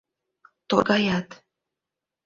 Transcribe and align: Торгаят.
Торгаят. 0.67 1.29